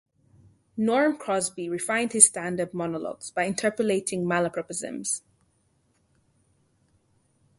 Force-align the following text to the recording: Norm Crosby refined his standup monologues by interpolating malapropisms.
Norm 0.77 1.15
Crosby 1.15 1.69
refined 1.69 2.13
his 2.13 2.25
standup 2.25 2.73
monologues 2.73 3.29
by 3.29 3.43
interpolating 3.45 4.25
malapropisms. 4.25 5.21